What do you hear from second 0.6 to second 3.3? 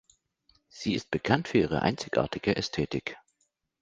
Sie ist bekannt für ihre einzigartige Ästhetik.